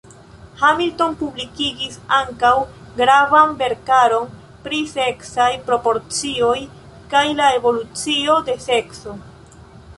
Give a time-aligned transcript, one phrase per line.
[0.59, 2.53] Hamilton publikigis ankaŭ
[3.01, 4.25] gravan verkaron
[4.65, 6.57] pri seksaj proporcioj
[7.15, 9.19] kaj la evolucio de sekso.